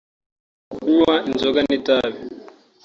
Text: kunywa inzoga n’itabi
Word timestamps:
kunywa 0.71 1.13
inzoga 1.29 1.59
n’itabi 1.65 2.19